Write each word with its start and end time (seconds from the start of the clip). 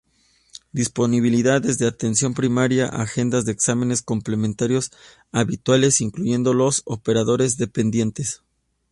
Disponibilidad 0.71 1.61
desde 1.61 1.85
atención 1.85 2.33
primaria 2.33 2.87
a 2.87 3.03
agendas 3.03 3.45
de 3.45 3.51
exámenes 3.51 4.01
complementarios 4.01 4.89
habituales, 5.31 6.01
incluyendo 6.01 6.55
los 6.55 6.81
operadores-dependientes. 6.85 8.41